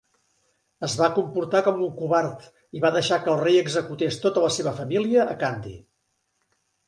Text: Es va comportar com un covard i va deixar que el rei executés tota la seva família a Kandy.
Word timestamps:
Es 0.85 0.93
va 1.01 1.09
comportar 1.17 1.59
com 1.67 1.81
un 1.87 1.91
covard 1.99 2.47
i 2.79 2.81
va 2.85 2.91
deixar 2.95 3.19
que 3.27 3.31
el 3.33 3.37
rei 3.43 3.61
executés 3.65 4.17
tota 4.25 4.45
la 4.47 4.51
seva 4.57 4.75
família 4.81 5.27
a 5.35 5.35
Kandy. 5.43 5.75